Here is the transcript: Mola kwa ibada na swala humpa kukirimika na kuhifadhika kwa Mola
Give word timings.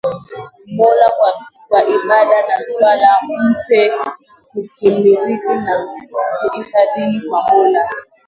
Mola 0.75 1.07
kwa 1.67 1.79
ibada 1.95 2.37
na 2.47 2.57
swala 2.71 3.07
humpa 3.21 4.05
kukirimika 4.49 5.53
na 5.65 5.73
kuhifadhika 6.39 7.19
kwa 7.29 7.41
Mola 7.47 7.83